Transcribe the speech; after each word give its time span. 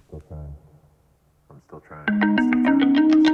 I'm 0.00 0.06
still 0.08 0.22
trying. 0.28 0.54
I'm 1.50 1.62
still 1.66 1.80
trying. 1.80 2.06
I'm 2.08 3.10
still 3.22 3.29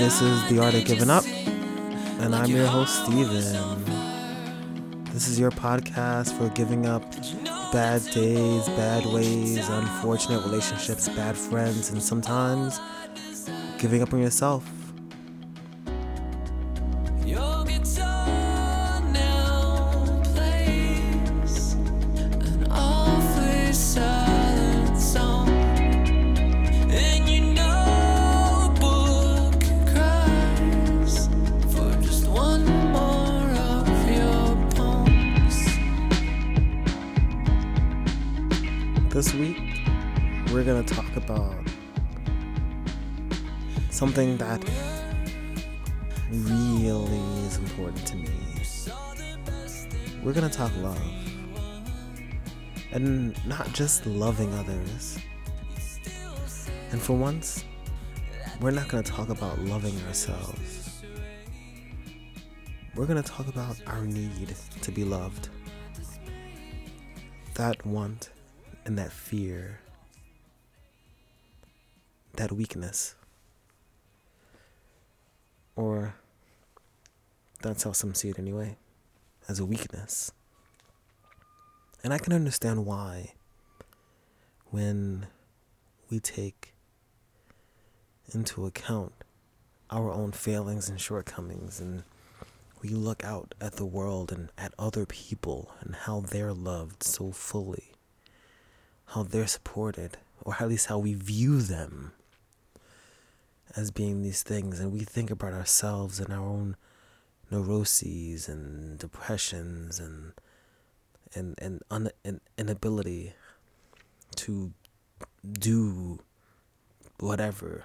This 0.00 0.22
is 0.22 0.48
The 0.48 0.58
Art 0.60 0.72
of 0.72 0.86
Giving 0.86 1.10
Up, 1.10 1.26
and 2.20 2.34
I'm 2.34 2.50
your 2.50 2.66
host, 2.66 3.04
Steven. 3.04 3.84
This 5.12 5.28
is 5.28 5.38
your 5.38 5.50
podcast 5.50 6.32
for 6.38 6.48
giving 6.54 6.86
up 6.86 7.02
bad 7.70 8.02
days, 8.10 8.66
bad 8.70 9.04
ways, 9.04 9.68
unfortunate 9.68 10.42
relationships, 10.42 11.06
bad 11.10 11.36
friends, 11.36 11.90
and 11.90 12.02
sometimes 12.02 12.80
giving 13.76 14.00
up 14.00 14.14
on 14.14 14.22
yourself. 14.22 14.64
This 39.20 39.34
week, 39.34 39.60
we're 40.50 40.64
going 40.64 40.82
to 40.82 40.94
talk 40.94 41.14
about 41.14 41.54
something 43.90 44.38
that 44.38 44.64
really 46.30 47.18
is 47.44 47.58
important 47.58 48.06
to 48.06 48.16
me. 48.16 48.30
We're 50.22 50.32
going 50.32 50.48
to 50.48 50.56
talk 50.56 50.74
love. 50.78 50.98
And 52.92 53.36
not 53.46 53.70
just 53.74 54.06
loving 54.06 54.54
others. 54.54 55.18
And 56.90 57.02
for 57.02 57.12
once, 57.12 57.66
we're 58.62 58.70
not 58.70 58.88
going 58.88 59.04
to 59.04 59.12
talk 59.12 59.28
about 59.28 59.58
loving 59.58 60.00
ourselves. 60.06 61.02
We're 62.96 63.04
going 63.04 63.22
to 63.22 63.30
talk 63.30 63.48
about 63.48 63.82
our 63.86 64.06
need 64.06 64.56
to 64.80 64.90
be 64.90 65.04
loved. 65.04 65.50
That 67.56 67.84
want 67.84 68.30
and 68.90 68.98
that 68.98 69.12
fear, 69.12 69.78
that 72.34 72.50
weakness. 72.50 73.14
Or 75.76 76.16
that's 77.62 77.84
how 77.84 77.92
some 77.92 78.14
see 78.14 78.30
it 78.30 78.38
anyway, 78.40 78.78
as 79.46 79.60
a 79.60 79.64
weakness. 79.64 80.32
And 82.02 82.12
I 82.12 82.18
can 82.18 82.32
understand 82.32 82.84
why 82.84 83.34
when 84.70 85.28
we 86.10 86.18
take 86.18 86.74
into 88.34 88.66
account 88.66 89.12
our 89.88 90.10
own 90.10 90.32
failings 90.32 90.88
and 90.88 91.00
shortcomings 91.00 91.78
and 91.78 92.02
we 92.82 92.88
look 92.88 93.22
out 93.22 93.54
at 93.60 93.74
the 93.74 93.86
world 93.86 94.32
and 94.32 94.50
at 94.58 94.74
other 94.80 95.06
people 95.06 95.70
and 95.80 95.94
how 95.94 96.18
they're 96.18 96.52
loved 96.52 97.04
so 97.04 97.30
fully 97.30 97.89
how 99.10 99.24
they're 99.24 99.46
supported, 99.46 100.18
or 100.42 100.54
at 100.60 100.68
least 100.68 100.86
how 100.86 100.98
we 100.98 101.14
view 101.14 101.60
them 101.60 102.12
as 103.76 103.90
being 103.90 104.22
these 104.22 104.42
things, 104.42 104.80
and 104.80 104.92
we 104.92 105.00
think 105.00 105.30
about 105.30 105.52
ourselves 105.52 106.20
and 106.20 106.32
our 106.32 106.44
own 106.44 106.76
neuroses 107.50 108.48
and 108.48 108.98
depressions 108.98 109.98
and 109.98 110.32
and 111.34 111.54
and 111.58 111.82
un- 111.90 112.10
an 112.24 112.40
inability 112.56 113.34
to 114.36 114.72
do 115.44 116.20
whatever 117.18 117.84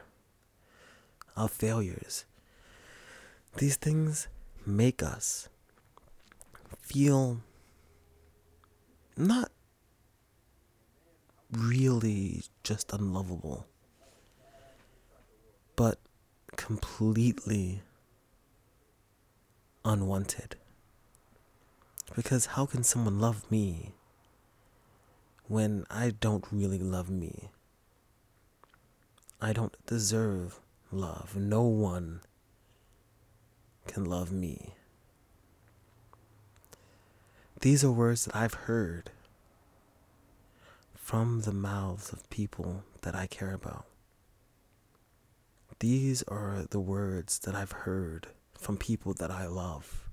our 1.36 1.48
failures. 1.48 2.26
These 3.58 3.78
things 3.78 4.28
make 4.66 5.02
us 5.02 5.50
feel 6.82 7.42
not 9.18 9.52
really 11.58 12.44
just 12.64 12.92
unlovable, 12.94 13.68
but 15.76 16.00
completely 16.56 17.82
unwanted. 19.84 20.56
Because 22.16 22.48
how 22.48 22.66
can 22.66 22.84
someone 22.84 23.20
love 23.20 23.50
me 23.52 23.94
when 25.48 25.86
I 25.90 26.12
don't 26.12 26.46
really 26.52 26.80
love 26.80 27.10
me? 27.10 27.50
I 29.42 29.54
don't 29.54 29.76
deserve 29.86 30.60
love. 30.92 31.36
No 31.36 31.64
one 31.64 32.22
can 33.88 34.06
love 34.06 34.32
me. 34.32 34.74
These 37.60 37.84
are 37.84 37.92
words 37.92 38.26
that 38.26 38.36
I've 38.36 38.54
heard 38.54 39.12
from 41.06 41.42
the 41.42 41.54
mouths 41.54 42.12
of 42.12 42.28
people 42.32 42.84
that 43.04 43.14
I 43.14 43.28
care 43.28 43.54
about. 43.54 43.86
These 45.78 46.24
are 46.24 46.66
the 46.68 46.80
words 46.80 47.38
that 47.42 47.54
I've 47.54 47.84
heard 47.86 48.30
from 48.58 48.76
people 48.76 49.14
that 49.14 49.30
I 49.30 49.46
love. 49.46 50.10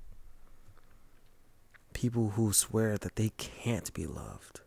People 1.94 2.32
who 2.36 2.53
swear 2.53 2.98
that 2.98 3.16
they 3.16 3.30
can't 3.38 3.91
be 3.94 4.04
loved, 4.06 4.60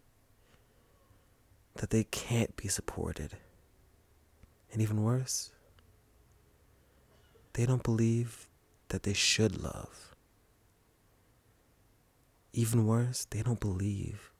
that 1.76 1.92
they 1.92 2.06
can't 2.06 2.56
be 2.56 2.70
supported. 2.70 3.38
And 4.74 4.82
even 4.82 5.04
worse, 5.04 5.52
they 7.54 7.68
don't 7.68 7.84
believe 7.84 8.48
that 8.88 9.04
they 9.04 9.14
should 9.14 9.62
love. 9.62 10.16
Even 12.52 12.88
worse, 12.88 13.28
they 13.30 13.44
don't 13.44 13.60
believe 13.60 14.32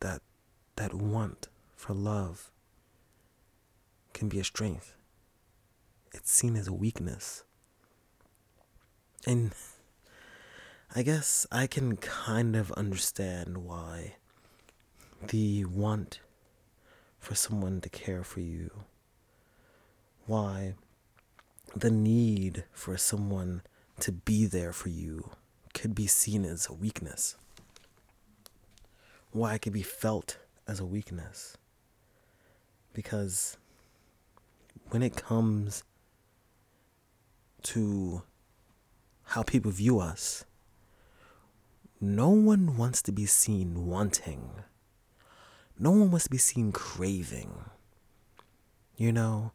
that 0.00 0.22
that 0.76 0.94
want 0.94 1.48
for 1.76 1.94
love 1.94 2.50
can 4.12 4.28
be 4.28 4.40
a 4.40 4.44
strength. 4.44 4.94
It's 6.12 6.30
seen 6.30 6.56
as 6.56 6.68
a 6.68 6.72
weakness. 6.72 7.44
And 9.26 9.52
I 10.94 11.02
guess 11.02 11.46
I 11.50 11.66
can 11.66 11.96
kind 11.96 12.54
of 12.54 12.70
understand 12.72 13.58
why 13.58 14.16
the 15.28 15.64
want 15.64 16.20
for 17.18 17.34
someone 17.34 17.80
to 17.80 17.88
care 17.88 18.24
for 18.24 18.40
you, 18.40 18.70
why 20.26 20.74
the 21.74 21.90
need 21.90 22.64
for 22.72 22.96
someone 22.98 23.62
to 24.00 24.12
be 24.12 24.44
there 24.44 24.72
for 24.72 24.88
you 24.88 25.30
could 25.72 25.94
be 25.94 26.06
seen 26.06 26.44
as 26.44 26.68
a 26.68 26.72
weakness, 26.72 27.36
why 29.30 29.54
it 29.54 29.62
could 29.62 29.72
be 29.72 29.82
felt 29.82 30.38
as 30.66 30.80
a 30.80 30.86
weakness. 30.86 31.56
Because 32.92 33.56
when 34.90 35.02
it 35.02 35.16
comes 35.16 35.84
to 37.62 38.22
how 39.24 39.42
people 39.42 39.70
view 39.70 39.98
us, 39.98 40.44
no 42.00 42.30
one 42.30 42.76
wants 42.76 43.00
to 43.02 43.12
be 43.12 43.26
seen 43.26 43.86
wanting. 43.86 44.50
No 45.78 45.90
one 45.90 46.10
wants 46.10 46.24
to 46.24 46.30
be 46.30 46.38
seen 46.38 46.72
craving. 46.72 47.70
You 48.96 49.12
know, 49.12 49.52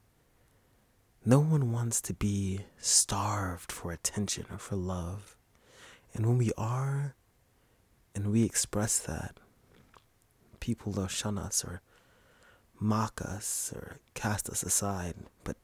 no 1.26 1.40
one 1.40 1.72
wants 1.72 2.02
to 2.02 2.14
be 2.14 2.62
starved 2.78 3.72
for 3.72 3.92
attention 3.92 4.46
or 4.50 4.58
for 4.58 4.76
love. 4.76 5.36
And 6.14 6.26
when 6.26 6.38
we 6.38 6.52
are, 6.58 7.16
and 8.16 8.32
we 8.32 8.44
express 8.44 9.00
that, 9.00 9.40
people 10.68 10.92
will 10.92 11.08
shun 11.08 11.38
us 11.38 11.64
or 11.64 11.82
mock 12.78 13.22
us 13.22 13.72
or 13.74 13.96
cast 14.16 14.50
us 14.50 14.64
aside, 14.64 15.16
but 15.46 15.56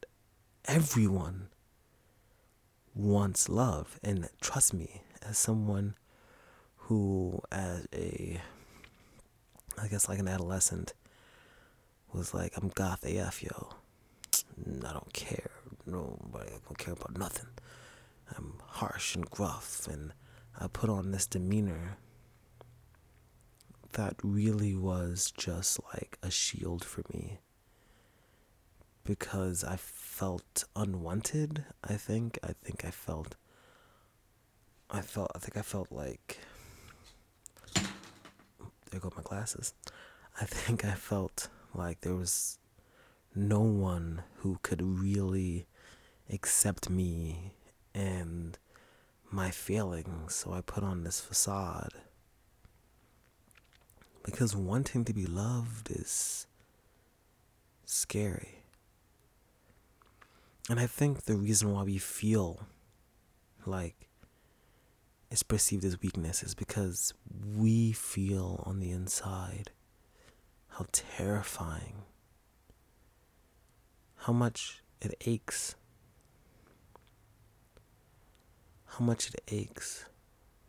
everyone 0.64 1.50
wants 2.96 3.50
love. 3.50 4.00
And 4.02 4.30
trust 4.40 4.74
me, 4.74 5.02
as 5.22 5.38
someone 5.38 5.96
who, 6.78 7.42
as 7.52 7.86
a, 7.94 8.40
I 9.78 9.88
guess 9.90 10.08
like 10.08 10.20
an 10.20 10.30
adolescent, 10.30 10.94
was 12.14 12.34
like, 12.34 12.54
I'm 12.56 12.70
goth 12.70 13.04
AF, 13.04 13.44
yo. 13.44 13.72
I 14.88 14.94
don't 14.94 15.12
care. 15.12 15.52
Nobody, 15.86 16.48
I 16.48 16.60
don't 16.66 16.78
care 16.78 16.94
about 16.94 17.18
nothing. 17.18 17.48
I'm 18.38 18.54
harsh 18.66 19.16
and 19.16 19.30
gruff, 19.30 19.86
and 19.86 20.14
I 20.58 20.68
put 20.68 20.90
on 20.90 21.12
this 21.12 21.26
demeanor 21.26 21.98
that 23.94 24.16
really 24.24 24.76
was 24.76 25.32
just 25.38 25.80
like 25.94 26.18
a 26.22 26.30
shield 26.30 26.84
for 26.84 27.04
me 27.14 27.40
because 29.04 29.64
I 29.64 29.76
felt 29.76 30.66
unwanted. 30.76 31.66
I 31.84 31.96
think. 31.96 32.40
I 32.44 32.54
think 32.64 32.86
I 32.86 32.92
felt. 32.92 33.36
I 34.90 35.02
felt. 35.02 35.32
I 35.36 35.40
think 35.40 35.58
I 35.58 35.62
felt 35.62 35.92
like. 35.92 36.40
There 38.92 39.00
go 39.00 39.12
my 39.16 39.24
glasses. 39.24 39.74
I 40.40 40.46
think 40.46 40.86
I 40.86 40.94
felt 40.94 41.50
like 41.74 42.02
there 42.02 42.16
was 42.16 42.60
no 43.36 43.62
one 43.62 44.24
who 44.38 44.60
could 44.62 44.82
really 44.82 45.66
accept 46.30 46.90
me 46.90 47.54
and 47.96 48.58
my 49.32 49.50
feelings, 49.50 50.36
so 50.36 50.54
I 50.54 50.62
put 50.62 50.84
on 50.84 51.04
this 51.04 51.20
facade. 51.20 51.94
Because 54.24 54.56
wanting 54.56 55.04
to 55.06 55.14
be 55.14 55.26
loved 55.26 55.92
is 55.92 56.48
scary. 57.86 58.64
And 60.70 60.80
I 60.80 60.88
think 60.88 61.24
the 61.24 61.36
reason 61.36 61.74
why 61.74 61.84
we 61.84 61.98
feel 61.98 62.68
like 63.66 64.08
it's 65.30 65.44
perceived 65.44 65.84
as 65.84 66.00
weakness 66.02 66.42
is 66.44 66.56
because 66.56 67.14
we 67.58 67.92
feel 67.92 68.64
on 68.66 68.80
the 68.80 68.92
inside 68.92 69.72
how 70.70 70.86
terrifying, 70.92 72.04
how 74.16 74.32
much 74.32 74.82
it 75.02 75.16
aches, 75.26 75.76
how 78.86 79.04
much 79.04 79.30
it 79.30 79.42
aches 79.50 80.06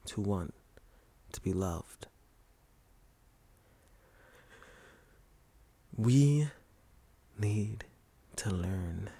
to 0.06 0.20
want 0.20 0.54
to 1.32 1.40
be 1.40 1.52
loved. 1.52 2.06
We 5.96 6.48
need 7.38 7.84
to 8.36 8.50
learn, 8.50 9.10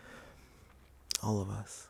all 1.22 1.40
of 1.40 1.48
us, 1.48 1.86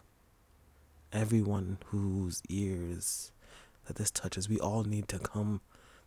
everyone 1.11 1.79
whose 1.87 2.43
ears 2.51 3.33
that 3.87 3.97
this 3.97 4.11
touches, 4.11 4.47
we 4.47 4.61
all 4.61 4.85
need 4.85 5.09
to 5.09 5.19
come 5.19 5.63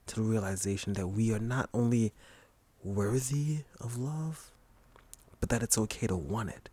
to 0.06 0.15
the 0.15 0.21
realization 0.21 0.94
that 0.94 1.07
we 1.07 1.33
are 1.33 1.39
not 1.39 1.69
only 1.74 2.13
worthy 2.83 3.63
of 3.81 3.97
love, 3.97 4.51
but 5.39 5.50
that 5.50 5.63
it's 5.63 5.77
okay 5.79 6.06
to 6.06 6.15
want 6.15 6.50
it. 6.50 6.69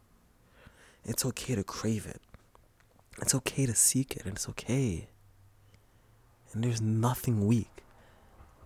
It's 1.06 1.24
okay 1.24 1.54
to 1.54 1.64
crave 1.64 2.04
it. 2.06 2.20
It's 3.22 3.34
okay 3.34 3.64
to 3.64 3.74
seek 3.74 4.14
it, 4.16 4.26
and 4.26 4.36
it's 4.36 4.48
okay. 4.50 5.08
And 6.52 6.62
there's 6.62 6.82
nothing 6.82 7.46
weak 7.46 7.82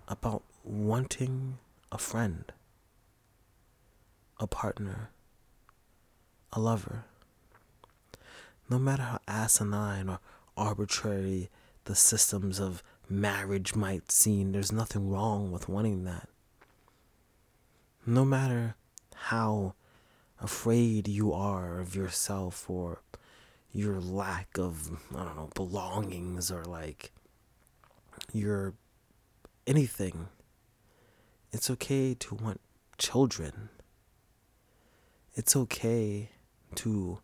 about 0.08 0.43
wanting 0.64 1.58
a 1.93 1.99
friend 1.99 2.50
a 4.38 4.46
partner, 4.46 5.11
a 6.52 6.61
lover. 6.61 7.05
No 8.70 8.79
matter 8.79 9.02
how 9.02 9.20
asinine 9.26 10.08
or 10.08 10.20
arbitrary 10.56 11.49
the 11.85 11.94
systems 11.94 12.61
of 12.61 12.82
marriage 13.08 13.75
might 13.75 14.12
seem, 14.12 14.52
there's 14.52 14.73
nothing 14.73 15.08
wrong 15.08 15.50
with 15.50 15.69
wanting 15.69 16.05
that. 16.05 16.29
No 18.05 18.25
matter 18.25 18.76
how 19.14 19.75
afraid 20.40 21.08
you 21.08 21.32
are 21.32 21.81
of 21.81 21.94
yourself 21.94 22.69
or 22.69 23.02
your 23.73 24.00
lack 24.00 24.58
of, 24.58 24.90
I 25.14 25.25
don't 25.25 25.37
know, 25.37 25.50
belongings 25.55 26.50
or 26.50 26.64
like 26.64 27.12
your 28.32 28.75
anything, 29.67 30.29
it's 31.52 31.70
okay 31.70 32.14
to 32.14 32.35
want 32.35 32.61
children 32.99 33.70
it's 35.38 35.55
okay 35.55 36.31
to 36.75 37.20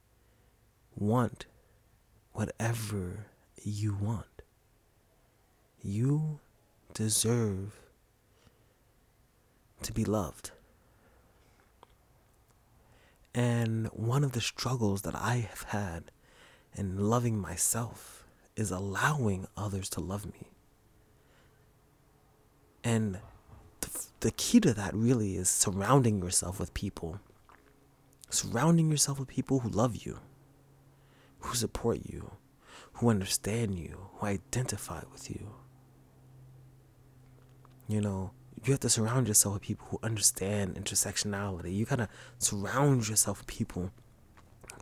want 0.94 1.46
whatever 2.32 3.26
you 3.60 3.92
want. 4.00 4.42
You 5.82 6.38
deserve 6.94 7.74
to 9.82 9.92
be 9.92 10.04
loved. 10.04 10.52
And 13.34 13.88
one 13.88 14.22
of 14.22 14.30
the 14.30 14.40
struggles 14.40 15.02
that 15.02 15.16
I 15.16 15.48
have 15.50 15.62
had 15.70 16.12
in 16.72 17.10
loving 17.10 17.36
myself 17.36 18.24
is 18.54 18.70
allowing 18.70 19.48
others 19.56 19.88
to 19.90 20.00
love 20.00 20.24
me. 20.24 20.52
And 22.84 23.18
the, 24.20 24.30
key 24.30 24.60
to 24.60 24.72
that 24.72 24.94
really 24.94 25.36
is 25.36 25.48
surrounding 25.48 26.22
yourself 26.22 26.60
with 26.60 26.72
people 26.74 27.18
surrounding 28.30 28.90
yourself 28.90 29.18
with 29.18 29.28
people 29.28 29.60
who 29.60 29.68
love 29.68 29.96
you, 29.96 30.18
who 31.40 31.54
support 31.54 32.00
you, 32.04 32.32
who 32.94 33.10
understand 33.10 33.78
you, 33.78 34.08
who 34.14 34.26
identify 34.26 35.02
with 35.12 35.30
you. 35.30 35.54
You 37.88 38.00
know, 38.00 38.30
you 38.64 38.72
have 38.72 38.80
to 38.80 38.88
surround 38.88 39.28
yourself 39.28 39.54
with 39.54 39.62
people 39.62 39.86
who 39.90 39.98
understand 40.02 40.76
intersectionality. 40.76 41.74
You 41.74 41.84
gotta 41.84 42.08
surround 42.38 43.08
yourself 43.08 43.38
with 43.38 43.46
people 43.46 43.90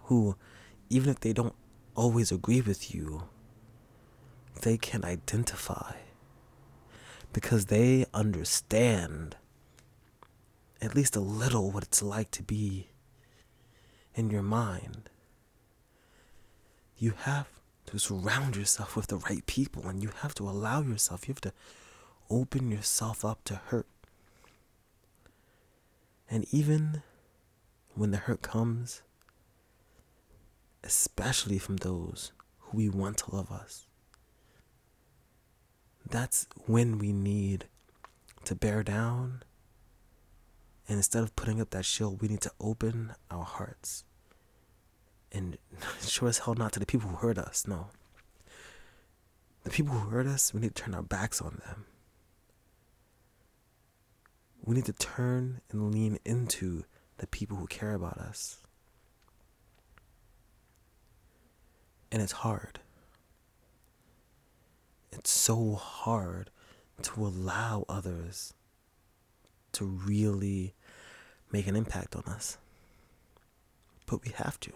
who, 0.05 0.37
even 0.89 1.11
if 1.11 1.21
they 1.21 1.33
don't 1.33 1.55
always 1.95 2.31
agree 2.31 2.61
with 2.61 2.95
you, 2.95 3.25
they 4.63 4.77
can 4.77 5.05
identify 5.05 5.95
because 7.33 7.67
they 7.67 8.05
understand 8.15 9.37
at 10.81 10.95
least 10.95 11.17
a 11.17 11.21
little 11.21 11.71
what 11.71 11.83
it's 11.83 12.03
like 12.03 12.31
to 12.33 12.43
be 12.43 12.89
in 14.15 14.31
your 14.31 14.43
mind. 14.43 15.09
You 16.97 17.15
have 17.23 17.49
to 17.87 17.99
surround 17.99 18.57
yourself 18.57 18.97
with 18.97 19.09
the 19.09 19.17
right 19.17 19.45
people 19.47 19.89
and 19.89 20.03
you 20.03 20.11
have 20.21 20.35
to 20.37 20.49
allow 20.49 20.83
yourself, 20.83 21.27
you 21.27 21.33
have 21.33 21.41
to 21.43 21.53
open 22.31 22.71
yourself 22.71 23.25
up 23.25 23.45
to 23.45 23.57
hurt. 23.67 23.87
And 26.31 26.47
even 26.51 27.03
when 27.95 28.11
the 28.11 28.17
hurt 28.17 28.43
comes, 28.43 29.03
especially 30.83 31.59
from 31.59 31.79
those 31.79 32.33
who 32.61 32.79
we 32.79 32.89
want 32.89 33.19
to 33.19 33.35
love 33.35 33.51
us, 33.51 33.87
that's 36.09 36.47
when 36.67 36.99
we 36.99 37.13
need 37.13 37.67
to 38.45 38.55
bear 38.55 38.83
down 38.83 39.43
and 40.93 40.99
instead 40.99 41.23
of 41.23 41.35
putting 41.37 41.59
up 41.59 41.71
that 41.71 41.87
shield, 41.87 42.21
we 42.21 42.29
need 42.29 42.43
to 42.43 42.53
open 42.61 43.15
our 43.31 43.45
hearts. 43.45 44.05
And 45.33 45.57
sure 46.07 46.29
as 46.29 46.41
hell 46.41 46.53
not 46.55 46.73
to 46.73 46.81
the 46.81 46.85
people 46.85 47.09
who 47.09 47.17
hurt 47.17 47.39
us, 47.39 47.67
no. 47.67 47.87
The 49.65 49.71
people 49.71 49.95
who 49.95 50.11
hurt 50.11 50.27
us, 50.27 50.53
we 50.53 50.61
need 50.61 50.75
to 50.75 50.83
turn 50.83 50.95
our 50.95 51.01
backs 51.01 51.41
on 51.41 51.63
them. 51.65 51.87
We 54.63 54.75
need 54.75 54.85
to 54.85 54.93
turn 54.93 55.63
and 55.71 55.95
lean 55.95 56.19
into 56.27 56.85
the 57.17 57.27
people 57.27 57.57
who 57.57 57.67
care 57.69 57.95
about 57.95 58.19
us. 58.19 58.59
And 62.11 62.21
it's 62.21 62.33
hard. 62.33 62.81
It's 65.11 65.31
so 65.31 65.73
hard 65.73 66.51
to 67.01 67.27
allow 67.27 67.87
others 67.89 68.53
to 69.73 69.87
really 69.87 70.75
make 71.53 71.67
an 71.67 71.77
impact 71.77 72.17
on 72.17 72.25
us. 72.25 72.57
But 74.07 74.25
we 74.25 74.33
have 74.33 74.59
to. 74.61 74.73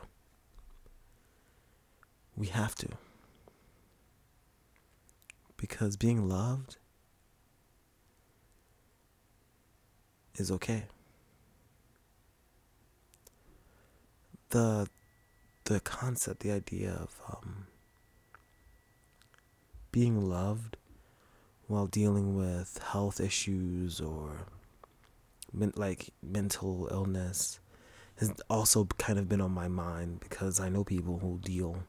We 2.37 2.47
have 2.49 2.75
to. 2.77 2.89
Because 5.57 5.97
being 5.97 6.29
loved 6.29 6.77
is 10.37 10.51
okay. 10.51 10.85
The 14.51 14.89
the 15.65 15.81
concept, 15.81 16.41
the 16.41 16.53
idea 16.53 16.93
of 16.93 17.21
um, 17.29 17.67
being 19.91 20.29
loved 20.29 20.77
while 21.67 21.87
dealing 21.87 22.37
with 22.37 22.79
health 22.93 23.19
issues 23.21 24.01
or 24.01 24.47
men- 25.57 25.73
like 25.77 26.11
mental 26.23 26.89
illness 26.91 27.59
has 28.17 28.33
also 28.49 28.85
kind 28.99 29.19
of 29.19 29.29
been 29.29 29.41
on 29.41 29.51
my 29.53 29.69
mind 29.69 30.21
because 30.21 30.61
I 30.61 30.69
know 30.69 30.85
people 30.85 31.19
who 31.19 31.39
deal 31.43 31.85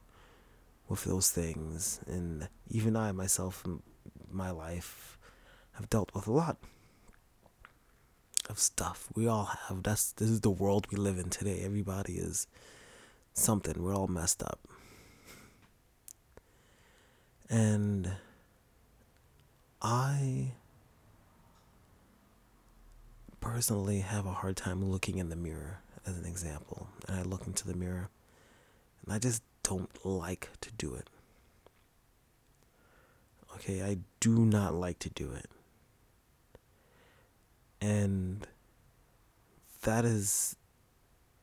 with 0.89 1.03
those 1.03 1.29
things, 1.29 1.99
and 2.07 2.47
even 2.69 2.95
I 2.95 3.11
myself, 3.11 3.65
my 4.31 4.51
life, 4.51 5.17
have 5.73 5.89
dealt 5.89 6.13
with 6.13 6.27
a 6.27 6.31
lot 6.31 6.57
of 8.49 8.57
stuff. 8.59 9.07
We 9.15 9.27
all 9.27 9.45
have. 9.67 9.83
That's 9.83 10.11
this 10.13 10.29
is 10.29 10.41
the 10.41 10.49
world 10.49 10.87
we 10.91 10.97
live 10.97 11.19
in 11.19 11.29
today. 11.29 11.61
Everybody 11.63 12.13
is 12.13 12.47
something. 13.33 13.81
We're 13.81 13.95
all 13.95 14.07
messed 14.07 14.41
up, 14.43 14.59
and 17.49 18.13
I 19.81 20.53
personally 23.39 23.99
have 23.99 24.25
a 24.25 24.33
hard 24.33 24.57
time 24.57 24.83
looking 24.83 25.17
in 25.17 25.29
the 25.29 25.35
mirror 25.35 25.81
as 26.05 26.17
an 26.17 26.25
example. 26.25 26.87
And 27.07 27.19
I 27.19 27.23
look 27.23 27.47
into 27.47 27.67
the 27.67 27.75
mirror 27.75 28.09
and 29.03 29.13
I 29.13 29.19
just 29.19 29.43
don't 29.63 29.89
like 30.05 30.49
to 30.61 30.71
do 30.71 30.93
it. 30.95 31.09
Okay, 33.55 33.81
I 33.81 33.97
do 34.19 34.45
not 34.45 34.73
like 34.73 34.99
to 34.99 35.09
do 35.09 35.31
it. 35.31 35.49
And 37.81 38.47
that 39.81 40.05
is 40.05 40.55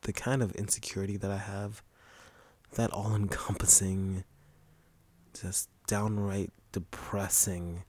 the 0.01 0.13
kind 0.13 0.41
of 0.41 0.53
insecurity 0.55 1.17
that 1.17 1.31
I 1.31 1.37
have. 1.37 1.81
That 2.75 2.91
all 2.91 3.15
encompassing, 3.15 4.23
just 5.39 5.69
downright 5.87 6.51
depressing 6.71 7.83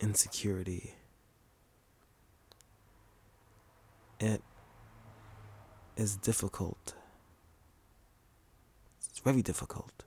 insecurity. 0.00 0.94
It 4.20 4.42
is 5.96 6.16
difficult. 6.16 6.94
It's 9.10 9.18
very 9.20 9.42
difficult 9.42 10.04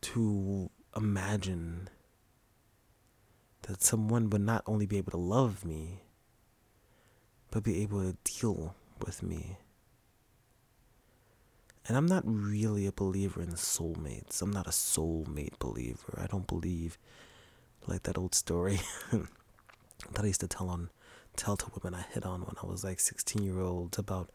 to 0.00 0.70
imagine 0.96 1.88
that 3.62 3.82
someone 3.82 4.30
would 4.30 4.40
not 4.40 4.62
only 4.66 4.86
be 4.86 4.98
able 4.98 5.10
to 5.10 5.18
love 5.18 5.64
me, 5.64 6.02
but 7.50 7.62
be 7.62 7.82
able 7.82 8.02
to 8.02 8.16
deal 8.24 8.74
with 9.04 9.22
me. 9.22 9.58
And 11.86 11.96
I'm 11.96 12.06
not 12.06 12.22
really 12.26 12.86
a 12.86 12.92
believer 12.92 13.40
in 13.42 13.52
soulmates. 13.52 14.42
I'm 14.42 14.50
not 14.50 14.66
a 14.66 14.70
soulmate 14.70 15.58
believer. 15.58 16.18
I 16.22 16.26
don't 16.26 16.46
believe 16.46 16.98
like 17.86 18.02
that 18.02 18.18
old 18.18 18.34
story 18.34 18.80
that 19.12 20.22
I 20.22 20.26
used 20.26 20.40
to 20.40 20.48
tell 20.48 20.68
on 20.68 20.90
tell 21.38 21.56
to 21.56 21.70
women 21.80 21.98
I 21.98 22.12
hit 22.12 22.26
on 22.26 22.40
when 22.42 22.56
I 22.62 22.66
was 22.66 22.84
like 22.84 23.00
16 23.00 23.42
year 23.42 23.60
olds 23.60 23.98
about 23.98 24.30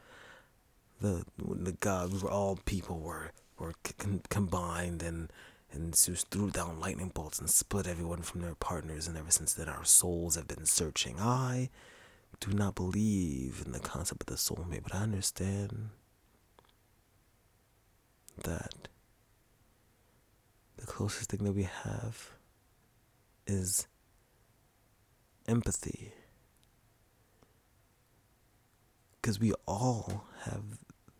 the 1.01 1.25
the 1.37 1.73
God 1.73 2.13
we 2.13 2.19
were 2.19 2.31
all 2.31 2.57
people 2.65 2.99
were 2.99 3.31
were 3.59 3.73
combined 4.29 5.03
and 5.03 5.31
and 5.71 5.93
just 5.93 6.29
threw 6.29 6.49
down 6.51 6.79
lightning 6.79 7.11
bolts 7.13 7.39
and 7.39 7.49
split 7.49 7.87
everyone 7.87 8.21
from 8.21 8.41
their 8.41 8.55
partners 8.55 9.07
and 9.07 9.17
ever 9.17 9.31
since 9.31 9.53
then 9.53 9.67
our 9.67 9.83
souls 9.83 10.35
have 10.35 10.47
been 10.47 10.65
searching. 10.65 11.19
I 11.19 11.69
do 12.39 12.51
not 12.51 12.75
believe 12.75 13.63
in 13.65 13.71
the 13.71 13.79
concept 13.79 14.21
of 14.23 14.27
the 14.27 14.35
soulmate, 14.35 14.83
but 14.83 14.93
I 14.93 14.99
understand 14.99 15.89
that 18.43 18.87
the 20.77 20.85
closest 20.85 21.29
thing 21.29 21.43
that 21.43 21.53
we 21.53 21.63
have 21.63 22.31
is 23.47 23.87
empathy. 25.47 26.13
Because 29.23 29.39
we 29.39 29.53
all 29.65 30.25
have 30.41 30.63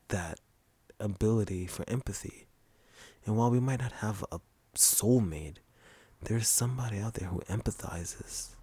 that 0.10 0.42
ability 1.00 1.68
for 1.68 1.86
empathy. 1.88 2.48
And 3.26 3.38
while 3.38 3.50
we 3.50 3.62
might 3.62 3.80
not 3.80 3.94
have 3.94 4.26
a 4.30 4.42
soulmate, 4.76 5.60
there's 6.22 6.50
somebody 6.50 7.00
out 7.00 7.14
there 7.14 7.30
who 7.30 7.40
empathizes. 7.50 8.56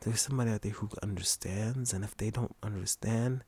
There's 0.00 0.20
somebody 0.20 0.50
out 0.50 0.60
there 0.60 0.72
who 0.72 0.90
understands, 1.02 1.94
and 1.94 2.04
if 2.04 2.18
they 2.18 2.28
don't 2.28 2.54
understand, 2.62 3.44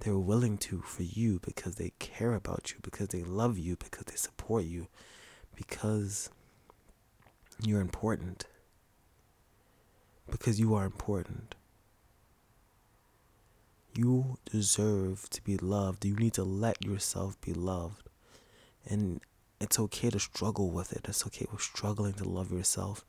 they're 0.00 0.18
willing 0.18 0.58
to 0.58 0.82
for 0.82 1.04
you 1.04 1.40
because 1.42 1.76
they 1.76 1.94
care 1.98 2.34
about 2.34 2.72
you, 2.72 2.76
because 2.82 3.08
they 3.08 3.22
love 3.22 3.56
you, 3.56 3.76
because 3.76 4.04
they 4.04 4.16
support 4.16 4.64
you, 4.64 4.88
because 5.56 6.28
you're 7.64 7.80
important. 7.80 8.44
Because 10.30 10.60
you 10.60 10.74
are 10.74 10.84
important. 10.84 11.54
You 13.98 14.38
deserve 14.48 15.28
to 15.30 15.42
be 15.42 15.56
loved. 15.56 16.04
You 16.04 16.14
need 16.14 16.34
to 16.34 16.44
let 16.44 16.84
yourself 16.84 17.36
be 17.40 17.52
loved. 17.52 18.08
And 18.88 19.20
it's 19.60 19.76
okay 19.80 20.08
to 20.08 20.20
struggle 20.20 20.70
with 20.70 20.92
it. 20.92 21.06
It's 21.08 21.26
okay 21.26 21.46
with 21.50 21.62
struggling 21.62 22.12
to 22.12 22.28
love 22.28 22.52
yourself. 22.52 23.04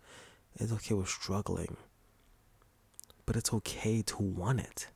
It's 0.55 0.71
okay 0.71 0.95
with 0.95 1.07
struggling. 1.07 1.77
But 3.27 3.35
it's 3.35 3.53
okay 3.53 4.01
to 4.01 4.17
want 4.17 4.61
it. 4.61 4.87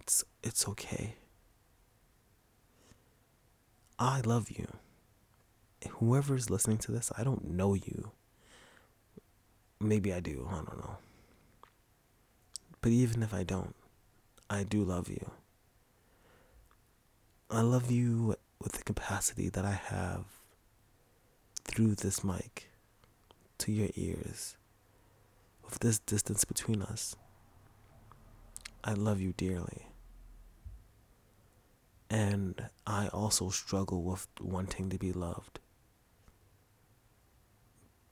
It's 0.00 0.24
it's 0.42 0.66
okay. 0.66 1.16
I 3.98 4.22
love 4.22 4.50
you. 4.50 4.66
Whoever 5.98 6.36
is 6.36 6.48
listening 6.48 6.78
to 6.78 6.92
this, 6.92 7.12
I 7.18 7.22
don't 7.22 7.50
know 7.50 7.74
you. 7.74 8.12
Maybe 9.78 10.10
I 10.10 10.20
do, 10.20 10.48
I 10.50 10.54
don't 10.54 10.78
know. 10.78 10.96
But 12.80 12.92
even 12.92 13.22
if 13.22 13.34
I 13.34 13.42
don't, 13.42 13.74
I 14.52 14.64
do 14.64 14.84
love 14.84 15.08
you. 15.08 15.30
I 17.50 17.62
love 17.62 17.90
you 17.90 18.36
with 18.60 18.72
the 18.72 18.82
capacity 18.82 19.48
that 19.48 19.64
I 19.64 19.72
have 19.72 20.26
through 21.64 21.94
this 21.94 22.22
mic 22.22 22.68
to 23.56 23.72
your 23.72 23.88
ears, 23.94 24.58
with 25.64 25.78
this 25.78 25.98
distance 25.98 26.44
between 26.44 26.82
us. 26.82 27.16
I 28.84 28.92
love 28.92 29.22
you 29.22 29.32
dearly. 29.34 29.86
And 32.10 32.68
I 32.86 33.08
also 33.08 33.48
struggle 33.48 34.02
with 34.02 34.26
wanting 34.38 34.90
to 34.90 34.98
be 34.98 35.12
loved. 35.12 35.60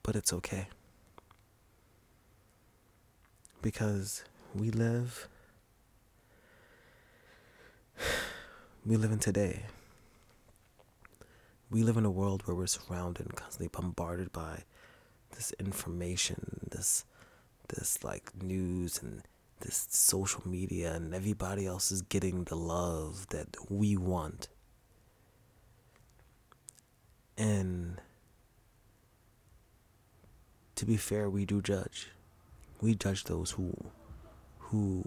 But 0.03 0.17
it's 0.17 0.33
okay. 0.33 0.69
Because 3.61 4.25
we 4.55 4.71
live 4.71 5.29
we 8.91 8.97
live 8.97 9.13
in 9.13 9.21
today. 9.21 9.67
We 11.71 11.85
live 11.85 11.97
in 11.97 12.05
a 12.05 12.11
world 12.11 12.43
where 12.45 12.57
we're 12.57 12.67
surrounded 12.67 13.25
and 13.25 13.37
constantly 13.37 13.69
bombarded 13.69 14.33
by 14.33 14.65
this 15.37 15.53
information, 15.61 16.67
this 16.73 17.05
this 17.69 18.03
like 18.03 18.33
news 18.43 19.01
and 19.01 19.23
this 19.61 19.87
social 19.91 20.43
media 20.45 20.93
and 20.95 21.15
everybody 21.15 21.67
else 21.67 21.93
is 21.93 22.03
getting 22.03 22.43
the 22.43 22.57
love 22.57 23.29
that 23.29 23.55
we 23.71 23.97
want. 23.97 24.49
And 27.39 28.01
to 30.75 30.85
be 30.85 30.97
fair, 30.97 31.31
we 31.31 31.47
do 31.47 31.63
judge. 31.63 32.09
We 32.81 32.97
judge 32.97 33.23
those 33.23 33.53
who 33.53 33.73
who 34.59 35.05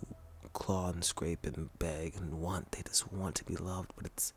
claw 0.53 0.89
and 0.89 1.03
scrape 1.03 1.45
and 1.45 1.69
beg 1.79 2.15
and 2.15 2.35
want. 2.35 2.71
They 2.71 2.81
just 2.87 3.11
want 3.11 3.35
to 3.35 3.43
be 3.43 3.55
loved, 3.55 3.91
but 3.95 4.05
it's 4.05 4.33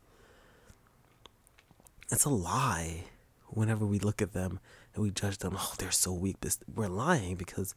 it's 2.11 2.25
a 2.25 2.29
lie. 2.29 3.05
Whenever 3.49 3.85
we 3.85 3.99
look 3.99 4.21
at 4.21 4.33
them 4.33 4.59
and 4.93 5.03
we 5.03 5.11
judge 5.11 5.37
them, 5.37 5.55
oh, 5.57 5.73
they're 5.77 5.91
so 5.91 6.11
weak. 6.11 6.37
But 6.41 6.57
we're 6.73 6.87
lying 6.87 7.35
because 7.35 7.75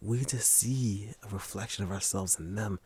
we 0.00 0.24
just 0.24 0.48
see 0.48 1.10
a 1.22 1.32
reflection 1.32 1.84
of 1.84 1.92
ourselves 1.92 2.38
in 2.38 2.54
them, 2.54 2.78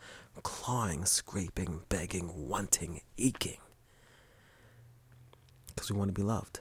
clawing, 0.42 1.04
scraping, 1.04 1.80
begging, 1.88 2.48
wanting, 2.48 3.00
aching, 3.18 3.58
because 5.68 5.90
we 5.90 5.98
want 5.98 6.08
to 6.08 6.20
be 6.20 6.22
loved. 6.22 6.60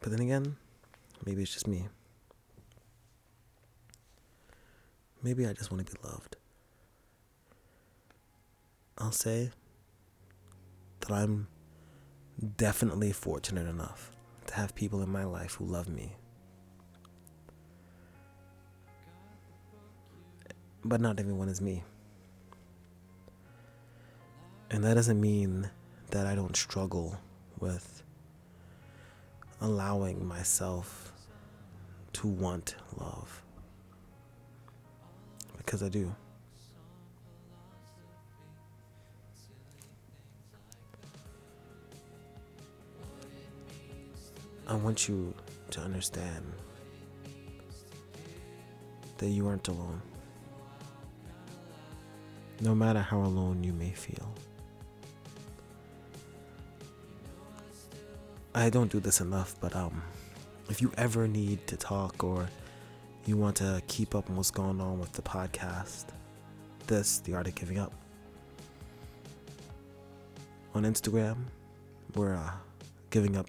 But 0.00 0.10
then 0.10 0.20
again, 0.20 0.56
maybe 1.26 1.42
it's 1.42 1.52
just 1.52 1.66
me. 1.66 1.88
Maybe 5.28 5.46
I 5.46 5.52
just 5.52 5.70
want 5.70 5.86
to 5.86 5.92
be 5.92 5.98
loved. 6.08 6.36
I'll 8.96 9.12
say 9.12 9.50
that 11.00 11.10
I'm 11.10 11.48
definitely 12.56 13.12
fortunate 13.12 13.68
enough 13.68 14.10
to 14.46 14.54
have 14.54 14.74
people 14.74 15.02
in 15.02 15.10
my 15.10 15.24
life 15.24 15.56
who 15.56 15.66
love 15.66 15.86
me. 15.86 16.16
But 20.82 21.02
not 21.02 21.20
everyone 21.20 21.50
is 21.50 21.60
me. 21.60 21.84
And 24.70 24.82
that 24.82 24.94
doesn't 24.94 25.20
mean 25.20 25.68
that 26.10 26.24
I 26.26 26.34
don't 26.34 26.56
struggle 26.56 27.18
with 27.60 28.02
allowing 29.60 30.26
myself 30.26 31.12
to 32.14 32.28
want 32.28 32.76
love. 32.96 33.42
Because 35.68 35.82
I 35.82 35.90
do. 35.90 36.10
I 44.66 44.74
want 44.76 45.10
you 45.10 45.34
to 45.72 45.80
understand 45.82 46.42
that 49.18 49.26
you 49.26 49.46
aren't 49.46 49.68
alone. 49.68 50.00
No 52.62 52.74
matter 52.74 53.00
how 53.02 53.18
alone 53.20 53.62
you 53.62 53.74
may 53.74 53.90
feel. 53.90 54.32
I 58.54 58.70
don't 58.70 58.90
do 58.90 59.00
this 59.00 59.20
enough, 59.20 59.54
but 59.60 59.76
um, 59.76 60.02
if 60.70 60.80
you 60.80 60.90
ever 60.96 61.28
need 61.28 61.66
to 61.66 61.76
talk 61.76 62.24
or 62.24 62.48
you 63.28 63.36
want 63.36 63.56
to 63.56 63.82
keep 63.88 64.14
up 64.14 64.30
on 64.30 64.36
what's 64.36 64.50
going 64.50 64.80
on 64.80 64.98
with 64.98 65.12
the 65.12 65.20
podcast, 65.20 66.06
this, 66.86 67.18
The 67.18 67.34
Art 67.34 67.46
of 67.46 67.54
Giving 67.54 67.78
Up, 67.78 67.92
on 70.74 70.84
Instagram, 70.84 71.36
we're 72.14 72.34
uh, 72.34 72.50
giving 73.10 73.36
up 73.36 73.46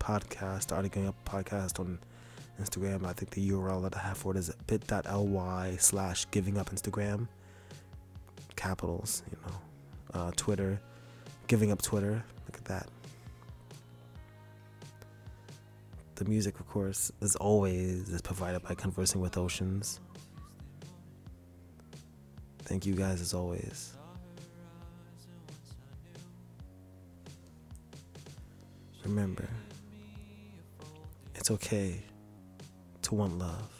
podcast, 0.00 0.74
Art 0.74 0.84
of 0.84 0.90
Giving 0.90 1.08
Up 1.08 1.14
podcast 1.24 1.78
on 1.78 1.98
Instagram. 2.60 3.06
I 3.06 3.12
think 3.12 3.30
the 3.30 3.50
URL 3.50 3.82
that 3.82 3.96
I 3.96 4.00
have 4.00 4.18
for 4.18 4.34
it 4.34 4.38
is 4.38 4.50
bit.ly 4.66 5.76
slash 5.76 6.26
giving 6.32 6.58
up 6.58 6.70
Instagram. 6.70 7.28
Capitals, 8.56 9.22
you 9.30 9.38
know. 9.46 10.20
Uh, 10.20 10.32
Twitter, 10.34 10.80
giving 11.46 11.70
up 11.70 11.82
Twitter. 11.82 12.24
Look 12.46 12.56
at 12.56 12.64
that. 12.64 12.88
The 16.18 16.24
music, 16.24 16.58
of 16.58 16.66
course, 16.66 17.12
as 17.22 17.36
always, 17.36 18.08
is 18.08 18.20
provided 18.20 18.64
by 18.64 18.74
Conversing 18.74 19.20
with 19.20 19.38
Oceans. 19.38 20.00
Thank 22.64 22.84
you 22.84 22.94
guys 22.94 23.20
as 23.20 23.34
always. 23.34 23.92
Remember, 29.04 29.48
it's 31.36 31.52
okay 31.52 32.02
to 33.02 33.14
want 33.14 33.38
love. 33.38 33.70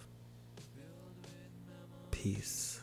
Peace. 2.13 2.78